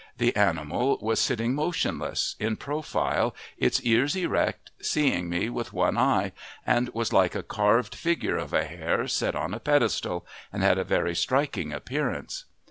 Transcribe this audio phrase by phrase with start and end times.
[0.17, 6.31] The animal was sitting motionless, in profile, its ears erect, seeing me with one eye,
[6.65, 10.79] and was like a carved figure of a hare set on a pedestal, and had
[10.79, 12.45] a very striking appearance.